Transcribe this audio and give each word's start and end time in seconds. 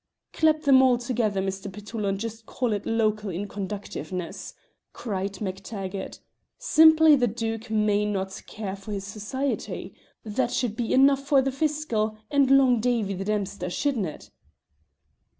"Clap 0.33 0.63
them 0.63 0.81
all 0.81 0.97
together, 0.97 1.43
Mr. 1.43 1.71
Petullo, 1.71 2.09
and 2.09 2.19
just 2.19 2.47
call 2.47 2.73
it 2.73 2.87
local 2.87 3.29
inconduciveness," 3.29 4.55
cried 4.93 5.33
MacTaggart. 5.33 6.17
"Simply 6.57 7.15
the 7.15 7.27
Duke 7.27 7.69
may 7.69 8.03
not 8.05 8.41
care 8.47 8.75
for 8.75 8.93
his 8.93 9.05
society. 9.05 9.93
That 10.23 10.49
should 10.51 10.75
be 10.75 10.91
enough 10.91 11.21
for 11.21 11.39
the 11.43 11.51
Fiscal 11.51 12.17
and 12.31 12.49
Long 12.49 12.79
Davie 12.79 13.13
the 13.13 13.25
dempster, 13.25 13.69
shouldn't 13.69 14.07
it?" 14.07 14.31